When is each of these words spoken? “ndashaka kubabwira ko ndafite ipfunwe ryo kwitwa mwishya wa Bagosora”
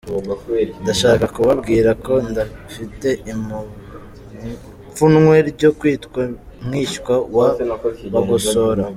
“ndashaka 0.81 1.25
kubabwira 1.35 1.89
ko 2.05 2.13
ndafite 2.29 3.09
ipfunwe 4.41 5.37
ryo 5.51 5.69
kwitwa 5.79 6.21
mwishya 6.65 7.15
wa 7.35 7.47
Bagosora” 8.13 8.83